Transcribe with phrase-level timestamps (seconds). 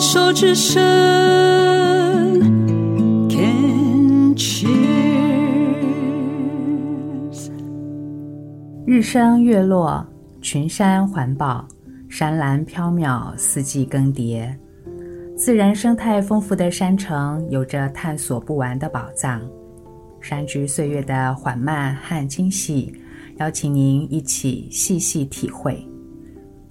[0.00, 0.80] 手之声
[3.28, 4.70] ，Can cheers。
[8.86, 10.02] 日升月落，
[10.40, 11.68] 群山环抱，
[12.08, 14.50] 山峦飘渺，四季更迭。
[15.36, 19.42] 自然生态丰富的山城，有着探索不完的宝藏。
[20.18, 22.94] 山居岁月的缓慢和惊喜，
[23.36, 25.86] 邀请您一起细细体会。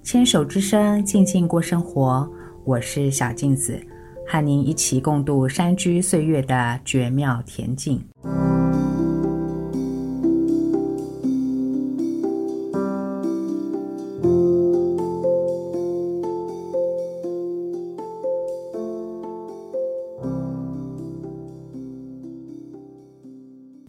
[0.02, 2.28] 牵手之声，静静过生活。
[2.70, 3.80] 我是小镜子，
[4.28, 8.00] 和您一起共度山居岁月的绝妙恬静。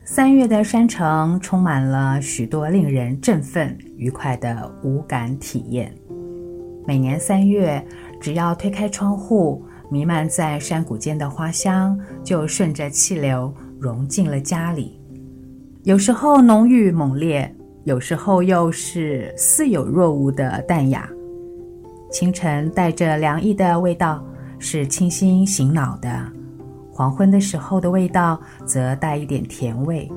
[0.04, 5.94] 三月的山城充满了许多令人振奋、愉快的五感体验。
[6.88, 7.86] 每年三月，
[8.22, 15.02] 只要推开窗户，弥漫在山谷间的花香就顺着气流融进了家里。
[15.84, 21.10] 有时候浓郁猛烈，有时候又是似有若无的淡雅。
[22.12, 24.24] 清晨带着凉意的味道，
[24.60, 26.32] 是清新醒脑的。
[26.92, 30.08] 黄昏的时候的味道则带一点甜味。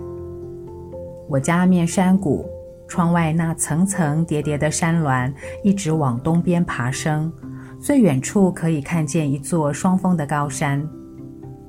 [1.26, 2.44] 我家面山谷，
[2.86, 7.32] 窗外那层层叠叠的山峦一直往东边爬升，
[7.84, 10.82] 最远处可以看见一座双峰的高山。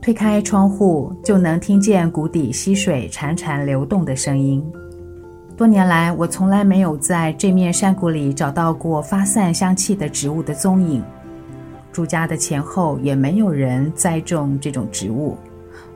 [0.02, 4.64] 推开窗户，就能听见谷底溪水潺潺流动的声音。
[5.58, 11.04] 多年来，我从来没有在这面山谷里找到过发散香气的植物的踪影。
[11.92, 15.38] 住家的前后也没有人栽种这种植物。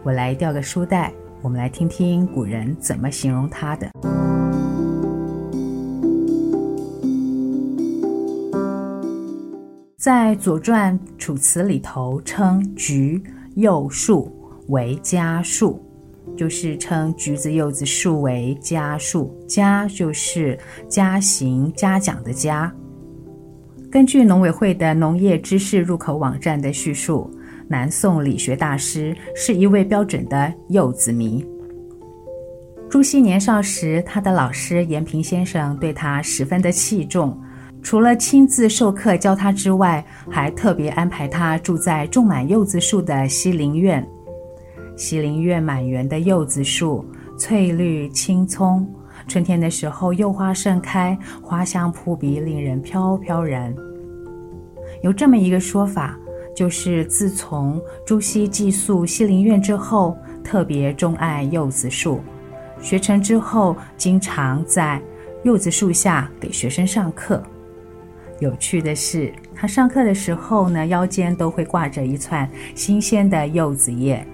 [0.04, 3.90] 我来掉个书袋，我们来听听古人怎么形容它的。
[10.00, 13.22] 在《左传》《楚辞》里头称橘
[13.56, 14.34] 柚树
[14.70, 15.84] 为家树，
[16.38, 19.38] 就是称橘子、柚子树为家树。
[19.46, 20.58] 家就是
[20.88, 22.74] 嘉行嘉奖的嘉。
[23.92, 27.30] 根据农委会的农业知识入口网站的叙述，
[27.68, 31.46] 南宋理学大师是一位标准的柚子迷。
[32.90, 37.38] 朱熹年少时，他的老师延平先生对他十分的器重，
[37.82, 44.06] 除了亲自授课教他之外，还特别安排他住在种满柚子树的西林院。
[44.96, 47.06] 西林院满园的柚子树，
[47.38, 48.88] 翠绿青葱。
[49.28, 53.74] 春天的时候，柚花盛开，花香扑鼻，令人飘飘然。
[55.02, 56.18] 有这么一个说法，
[56.56, 62.20] 就是自从朱熹寄宿西林院之后，特别钟爱柚子树。
[62.82, 65.02] 学成之后，经常在
[65.44, 67.42] 柚子树下给学生上课。
[68.40, 74.26] 有趣的是，他上课的时候呢，腰间都会挂着一串新鲜的柚子叶，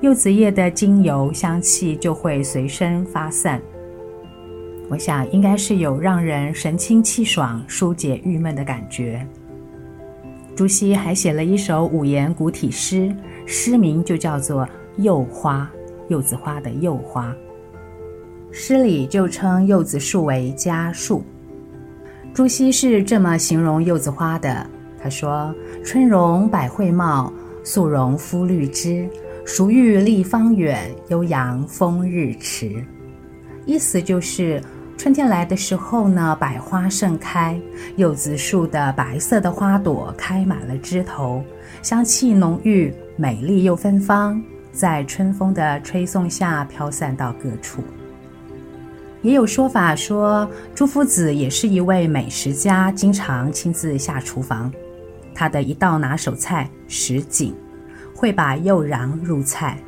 [0.00, 3.60] 柚子叶的精油香气就会随身发散。
[4.88, 9.26] 我想应该是有让人神清气爽、疏解郁闷的感觉。
[10.54, 13.14] 朱熹还写了一首五言古体诗，
[13.44, 14.64] 诗名就叫做
[14.96, 15.70] 《柚花》，
[16.08, 17.34] 柚子花的柚花。
[18.50, 21.22] 诗里就称柚子树为家树。
[22.36, 24.66] 朱熹是这么形容柚子花的：
[25.02, 27.32] 他说：“春荣百卉茂，
[27.64, 29.08] 素容肤绿枝，
[29.46, 32.84] 熟郁立方远，悠扬风日迟。”
[33.64, 34.62] 意思就是。
[34.98, 37.58] 春天来的时候呢，百花盛开，
[37.96, 41.42] 柚子树的白色的花朵开满了枝头，
[41.82, 44.42] 香气浓郁，美丽又芬芳，
[44.72, 47.82] 在春风的吹送下飘散到各处。
[49.26, 54.72] 也有说法说，朱夫子也是一位美食家，经常亲自下厨房。
[55.34, 57.52] 他的一道拿手菜什锦，
[58.14, 59.82] 会把柚瓤入菜。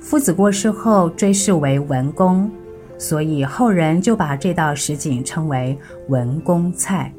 [0.00, 2.50] 夫子过世后，追谥为文公。
[2.98, 5.78] 所以后人就把这道什锦称为
[6.08, 7.12] 文公菜。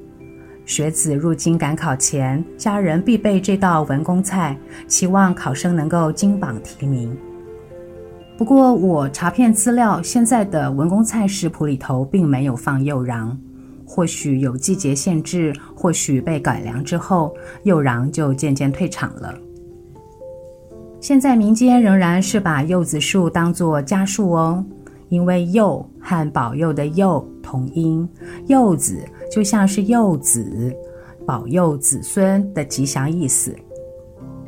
[0.65, 7.17] 学子入京赶考前，家人必备这道文公菜，期望考生能够金榜题名。
[8.37, 13.35] 不过我查遍资料，现在的文公菜食谱里头并没有放柚瓤，
[13.85, 17.33] 或许有季节限制，或许被改良之后，
[17.63, 19.33] 柚瓤就渐渐退场了。
[20.99, 24.65] 现在民间仍然是把柚子树当作家树哦。
[25.09, 28.09] 因为柚和保佑的佑同音，
[28.47, 28.97] 柚子
[29.31, 30.75] 就像是柚子，
[31.23, 33.55] 保佑子孙的吉祥意思。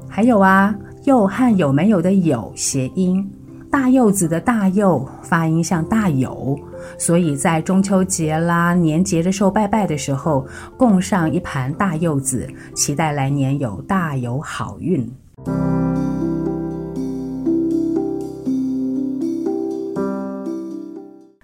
[0.10, 3.30] 还有啊，柚和有没有的有谐音，
[3.76, 6.58] 大柚子的大柚发音像大有，
[6.98, 15.06] 所以在中秋节啦、年节的时候拜拜的时候，供上一盘大柚子，期待来年有大有好运。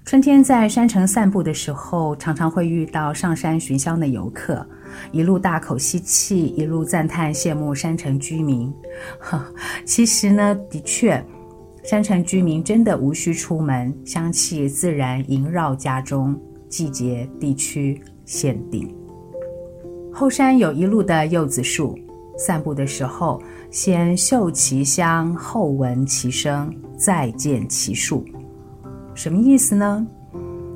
[0.06, 4.66] 春天在山城散步的时候，常常会遇到上山寻香的游客，
[5.12, 8.74] 一路大口吸气，一路赞叹羡慕山城居民。
[9.20, 9.44] 呵
[9.84, 11.22] 其实呢，的确。
[11.84, 16.40] 山城居民真的无需出门，香气自然萦绕家中，
[16.70, 18.94] 季节、地区限定。
[20.14, 21.98] 后山有一路的柚子树，
[22.38, 23.42] 散步的时候，
[23.72, 28.24] 先嗅其香，后闻其声，再见其树。
[29.16, 30.06] 什么意思呢？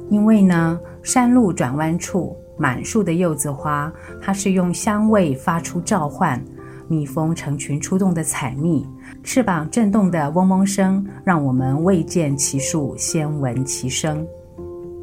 [0.10, 6.44] 因为呢，山路转弯处满树的柚子花，它是用香味发出召唤。
[6.88, 8.88] 蜜蜂成群出动的采蜜，
[9.24, 14.26] 翅膀震动的嗡嗡声，让我们未见其树，先闻其声。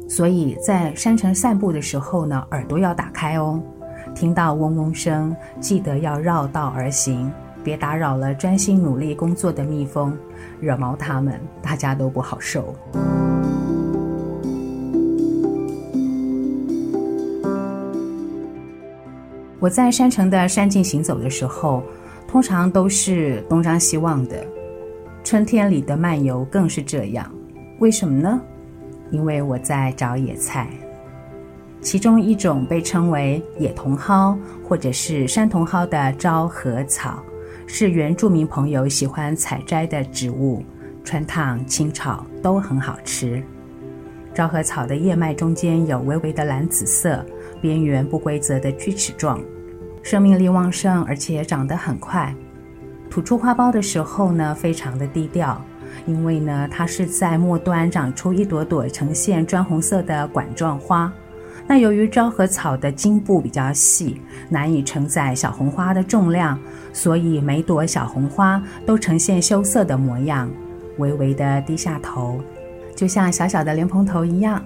[0.07, 3.61] 所以在山城散步的时候呢，耳朵要打开哦，
[4.13, 7.31] 听到嗡嗡声，记得要绕道而行，
[7.63, 10.15] 别打扰了专心努力工作的蜜蜂，
[10.59, 12.75] 惹毛它们，大家都不好受。
[19.63, 21.81] 我在山城的山径行走的时候，
[22.27, 24.45] 通常都是东张西望的。
[25.23, 27.33] 春天里的漫游更是这样。
[27.79, 28.41] 为什么呢？
[29.09, 30.67] 因为我在找野菜。
[31.79, 34.37] 其中一种被称为野茼蒿
[34.67, 37.23] 或者是山茼蒿的昭和草，
[37.65, 40.61] 是原住民朋友喜欢采摘的植物，
[41.05, 43.41] 穿烫、清炒都很好吃。
[44.33, 47.25] 昭和草的叶脉中间有微微的蓝紫色，
[47.63, 49.39] 边缘不规则的锯齿状。
[50.01, 52.35] 生命力旺盛，而且长得很快。
[53.09, 55.63] 吐出花苞的时候呢，非常的低调，
[56.05, 61.09] 因为呢，它是在末端长出一朵朵呈现砖红色的管状花。
[61.65, 64.19] 那由于昭和草的茎部比较细，
[64.49, 66.59] 难以承载小红花的重量，
[66.91, 70.51] 所以每朵小红花都呈现羞涩的模样，
[70.97, 72.41] 微微的低下头，
[72.93, 74.61] 就像小小的莲蓬头一样。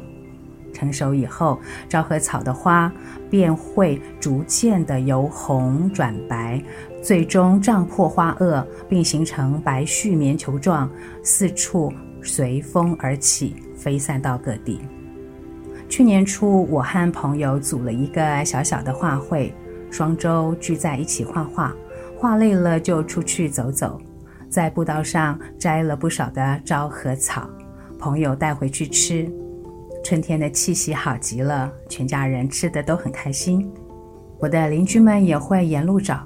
[0.77, 1.59] 成熟以后，
[1.89, 2.91] 昭和草的花
[3.31, 6.61] 便会逐渐的由红转白，
[7.01, 10.87] 最终胀破花萼，并形成白絮棉球状，
[11.23, 11.91] 四处
[12.21, 14.79] 随风而起，飞散到各地。
[15.89, 19.51] 去年初，我和朋友组了一个小小的画会，
[19.89, 21.73] 双周聚在一起画画，
[22.15, 23.99] 画累了就出去走走，
[24.47, 27.49] 在步道上摘了不少的昭和草，
[27.97, 29.27] 朋友带回去吃。
[30.07, 33.69] 春天的气息好极了，全家人吃的都很开心。
[34.39, 36.25] 我的邻居们也会沿路找，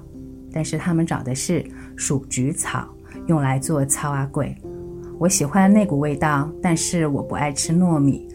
[0.54, 2.88] 但是他们找的是鼠菊草，
[3.26, 4.56] 用来做草仔粿。
[5.18, 8.28] 我喜欢那股味道，但是我不爱吃糯米，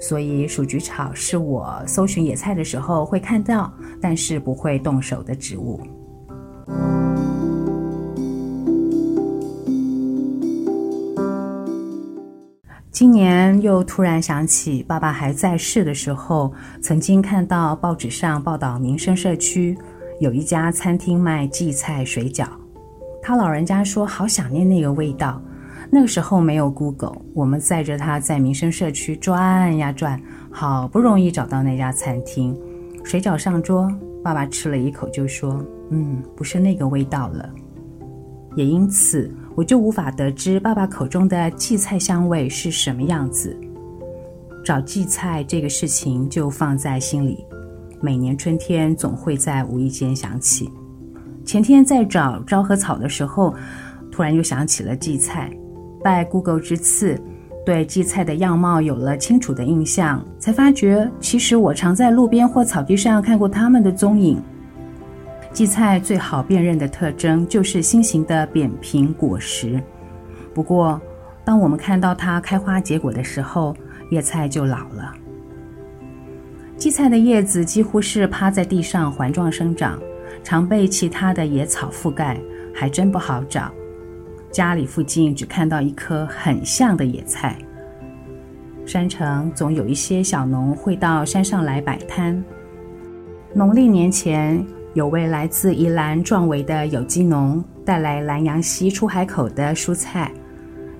[0.00, 3.70] 所以鼠菊草是我搜寻野菜的时候会看到，
[4.00, 5.78] 但是不会动手的植物。
[12.96, 16.50] 今年又突然想起，爸爸还在世的时候，
[16.80, 19.76] 曾经看到报纸上报道民生社区
[20.18, 22.46] 有一家餐厅卖荠菜水饺。
[23.20, 25.38] 他老人家说好想念那个味道。
[25.90, 30.18] 那个时候没有 Google，我们载着他在民生社区转呀转，
[30.50, 32.58] 好不容易找到那家餐厅，
[33.04, 33.92] 水饺上桌，
[34.24, 37.46] 爸爸吃了一口就说：“嗯，不是那个味道了。”
[38.56, 39.30] 也因此。
[39.56, 43.58] 我就无法得知爸爸口中的荠菜香味是什么样子。
[44.62, 47.42] 找荠菜这个事情就放在心里，
[48.02, 50.70] 每年春天总会在无意间想起。
[51.42, 53.54] 前天在找昭和草的时候，
[54.12, 55.50] 突然又想起了荠菜。
[56.04, 57.18] 拜 Google 之赐，
[57.64, 64.38] 对荠菜的样貌有了清楚的印象，才发觉其实我常在路边或草地上看过它们的踪影。
[65.56, 69.82] 荠菜最好辨认的特征就是心形的扁平果实。
[70.52, 71.00] 不过，
[71.46, 73.74] 当我们看到它开花结果的时候，
[74.10, 75.14] 叶菜就老了。
[76.76, 79.98] 荠菜的叶子几乎是趴在地上环状生长，
[80.44, 82.38] 常被其他的野草覆盖，
[82.74, 83.72] 还真不好找。
[84.50, 87.56] 家里附近只看到一棵很像的野菜。
[88.84, 92.44] 山城总有一些小农会到山上来摆摊。
[93.54, 94.62] 农历年前，
[94.96, 100.32] 有位来自宜兰壮围的有机农带来兰阳溪出海口的蔬菜，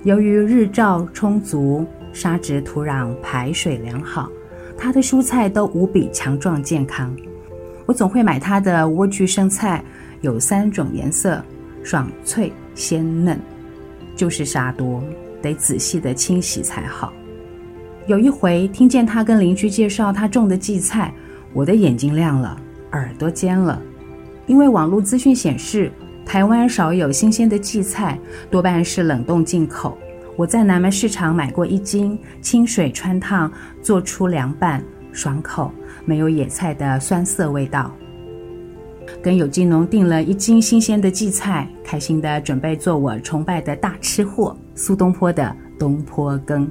[0.04, 4.30] 由于日照充足，沙质土壤排水良好，
[4.76, 7.16] 他的蔬菜都无比强壮健康。
[7.86, 9.82] 我总会买他的莴苣生菜，
[10.20, 11.42] 有三种颜色：
[11.82, 13.40] 爽脆、鲜嫩，
[14.14, 15.02] 就是沙多，
[15.40, 17.14] 得仔细的清洗才好。
[18.06, 21.14] 有一回听见他跟邻居介绍他种的荠菜，
[21.54, 22.60] 我的眼睛亮了，
[22.92, 23.80] 耳朵尖了，
[24.46, 25.90] 因为网络资讯显示，
[26.24, 28.18] 台湾少有新鲜的荠菜，
[28.50, 29.96] 多半是冷冻进口。
[30.36, 33.50] 我在南门市场买过一斤，清水穿烫，
[33.82, 35.72] 做出凉拌，爽口，
[36.04, 37.90] 没有野菜的酸涩味道。
[39.22, 46.68] 跟有机农订了一斤新鲜的荠菜，开心地准备做我崇拜的大吃货苏东坡的东坡羹。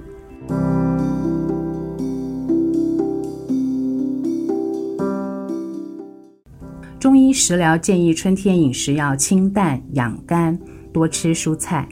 [7.36, 10.58] 食疗建议春天饮食要清淡养肝，
[10.94, 11.86] 多吃蔬菜。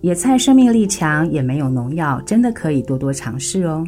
[0.00, 3.84] 野菜生命力强，也没有农药，真的可以多多尝试哦。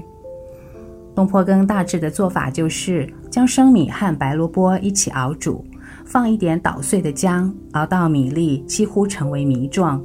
[1.14, 5.64] 东坡羹大致的做法就是将生米和白萝卜一起熬煮，
[6.04, 10.02] 放一点捣碎的姜，熬到米粒几乎成为泥状，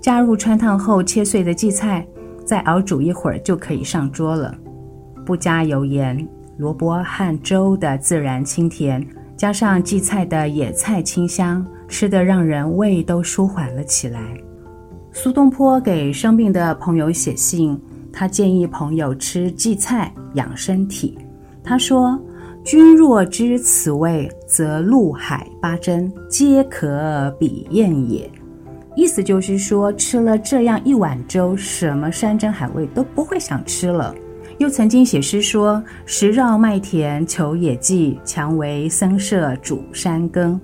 [0.00, 2.06] 加入穿烫后切碎的荠菜，
[2.46, 4.56] 再熬煮一会儿就可以上桌了。
[5.26, 9.06] 不加油盐，萝卜和粥的自然清甜，
[9.40, 14.20] 加上荠菜的野菜清香，吃得让人胃都舒缓了起来。
[15.12, 17.80] 苏东坡给生病的朋友写信，
[18.12, 21.16] 他建议朋友吃荠菜养身体。
[21.64, 22.20] 他说
[22.62, 28.30] ：“君若知此味，则陆海八珍皆可比宴也。”
[28.94, 34.14] 意思就是说，吃了这样一碗粥，什么山珍海味都不会想吃了。
[34.60, 40.60] 又曾经写诗说：“时绕麦田求野荠，强为僧舍煮山羹。”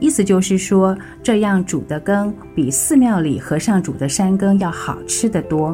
[0.00, 5.72] 意思就是说，这样煮的羹比寺庙里和尚煮的山羹要好吃得多。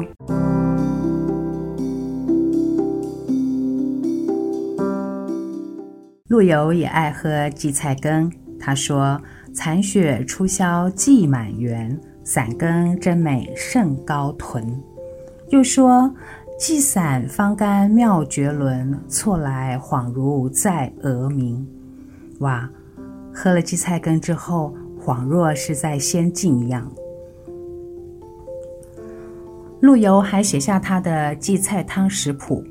[6.27, 9.19] 陆游也爱喝荠菜羹，他说
[9.55, 14.63] ：“残雪初销荠满园，散羹真美胜高豚。”
[15.49, 16.13] 又说
[16.57, 21.67] ：“荠散方干妙绝伦，错来恍如在俄明。”
[22.39, 22.69] 哇！
[23.33, 26.89] 喝了荠菜羹之后，恍若是在仙境一样。
[29.81, 32.63] 陆游还写下他的荠菜汤食谱：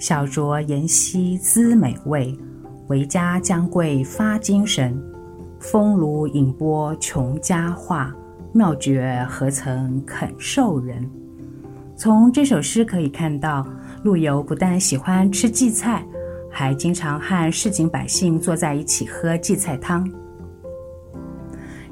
[0.00, 2.36] 小酌盐稀滋美味，
[2.88, 5.00] 为家将贵发精神，
[5.60, 8.12] 风炉饮钵穷佳话，
[8.52, 11.08] 妙绝何曾肯受人。
[12.02, 13.64] 从这首诗可以看到，
[14.02, 16.04] 陆游不但喜欢吃荠菜。
[16.50, 20.04] 还经常和市井百姓坐在一起喝荠菜汤。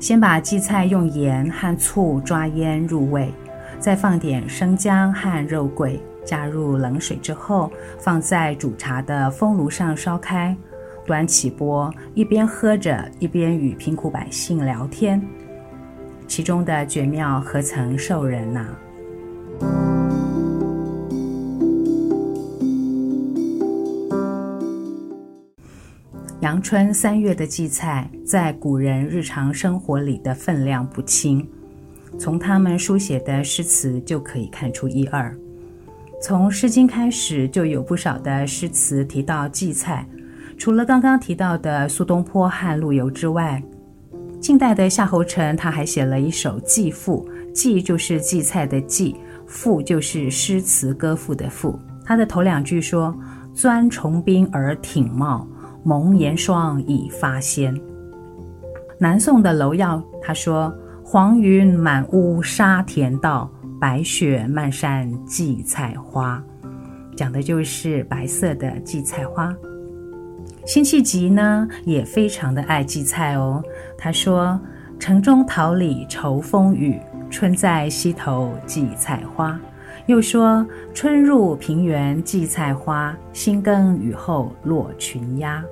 [0.00, 3.33] 先把荠菜用盐和醋抓腌入味，
[3.79, 10.57] 再放点生姜和肉桂，加入冷水之后，放在煮茶的风炉上烧开，
[11.07, 15.23] 端起钵，一边喝着，一边与贫苦百姓聊天，
[16.26, 18.67] 其中的绝妙何曾受人呐？
[26.40, 31.47] 阳春三月的荠菜，在古人日常生活里的分量不轻，
[32.18, 35.37] 从他们书写的诗词就可以看出一二。
[36.23, 40.06] 从《诗经》开始，就有不少的诗词提到荠菜。
[40.56, 43.62] 除了刚刚提到的苏东坡和陆游之外，
[44.40, 49.14] 晋代的夏侯澄他还写了一首《荠赋》，荠就是荠菜的荠，
[49.47, 51.78] 赋就是诗词歌赋的赋。
[52.02, 53.14] 他的头两句说
[53.52, 55.47] ：“钻重冰而挺茂。”
[55.82, 57.78] 蒙严霜已发鲜。
[58.99, 60.72] 南宋的楼耀他说
[61.02, 66.42] ：“黄云满屋沙田道，白雪漫山荠菜花。”
[67.16, 69.54] 讲的就是白色的荠菜花。
[70.66, 73.62] 辛弃疾呢也非常的爱荠菜哦。
[73.96, 74.60] 他说
[75.00, 79.58] ：“城中桃李愁风雨，春在溪头荠菜花。”
[80.07, 85.62] 又说：“春入平原荠菜花，新耕雨后落群鸦。”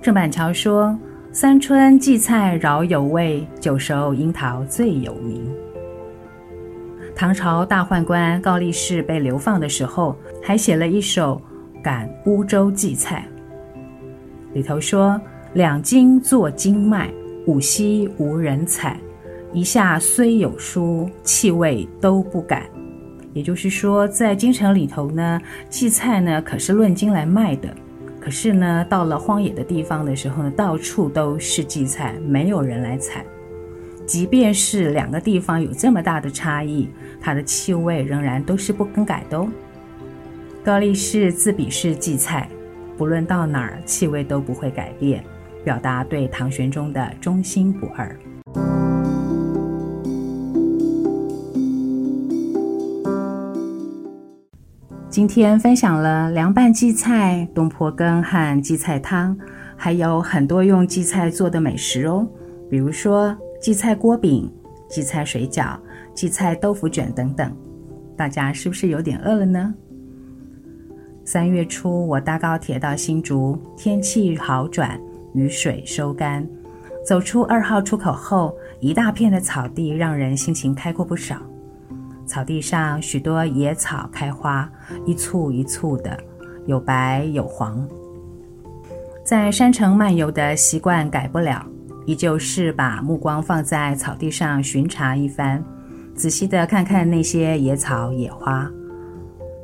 [0.00, 0.98] 郑板桥说
[1.32, 5.44] ：“三春荠菜饶有味，九熟樱桃最有名。”
[7.14, 11.40] 唐朝大宦官高力士被流放的时候，还写了一首
[11.82, 13.28] 《感乌州荠菜》，
[14.54, 15.20] 里头说
[15.52, 17.12] ：“两京作京麦，
[17.46, 18.98] 五溪无人采。”
[19.52, 22.68] 一下虽有书，气味都不改。
[23.34, 25.40] 也就是说，在京城里头呢，
[25.70, 27.74] 荠菜呢可是论斤来卖的。
[28.18, 33.24] 可是呢，到了荒野的地方的时候呢，到处都是荠菜，没有人来采。
[34.06, 36.88] 即便是两个地方有这么大的差异，
[37.20, 39.48] 它的气味仍然都是不更改的哦。
[40.64, 42.48] 高力士自比是荠菜，
[42.96, 45.24] 不论到哪儿，气味都不会改变，
[45.64, 48.14] 表达对唐玄宗的忠心不二。
[55.12, 59.36] 今天分享了凉拌荠菜、东坡羹和荠菜汤，
[59.76, 62.26] 还有很多用荠菜做的美食哦，
[62.70, 64.50] 比如说荠菜锅饼、
[64.88, 65.76] 荠菜水饺、
[66.14, 67.54] 荠菜豆腐卷等等。
[68.16, 69.74] 大家是不是有点饿了呢？
[71.26, 74.98] 三月初，我搭高铁到新竹，天气好转，
[75.34, 76.48] 雨水收干。
[77.06, 81.36] 走出二号出口后，一大片的草地让人心情开阔不少。
[82.26, 84.70] 草地上许多野草开花，
[85.04, 86.16] 一簇一簇的，
[86.66, 87.86] 有白有黄。
[89.24, 91.64] 在山城漫游的习惯改不了，
[92.06, 95.62] 依旧是把目光放在草地上巡查一番，
[96.14, 98.70] 仔细的看看那些野草野花。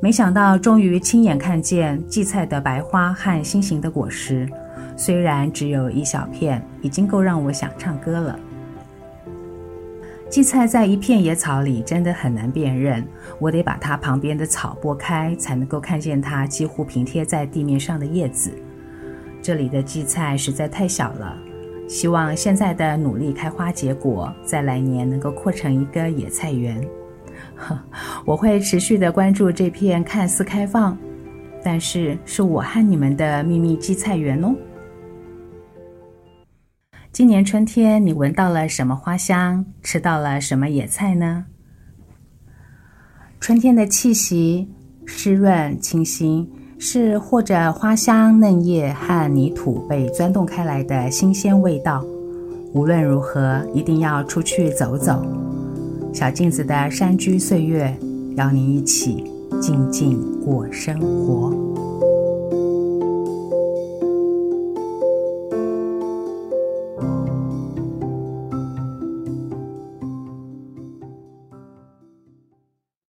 [0.00, 4.48] 没想到，终于亲眼看见荠菜的白花和心形的果实。
[4.96, 8.38] 虽然只有一小片，已经够让我想唱歌了。
[10.30, 13.02] 荠菜在一片野草里真的很难辨认，
[13.38, 18.52] 我得把它旁边的草拨开，才能够看见它几乎平贴在地面上的叶子。
[19.40, 21.34] 这里的荠菜实在太小了，
[21.88, 26.86] 希望现在的努力开花结果，在来年能够扩成一个野菜园。
[28.26, 30.96] 我会持续的关注这片看似开放，
[31.64, 34.54] 但是是我和你们的秘密荠菜园哦。
[37.10, 39.64] 今年春天，你闻到了什么花香？
[39.82, 41.46] 吃到了什么野菜呢？
[43.40, 44.70] 春天的气息
[45.04, 46.48] 湿润清新，
[46.78, 52.04] 是和着花香嫩叶和泥土被钻动开来的新鲜味道。
[52.72, 55.24] 无论如何，一定要出去走走。
[56.12, 57.96] 小镜子的山居岁月，
[58.36, 59.24] 邀您一起
[59.60, 61.77] 静静过生活。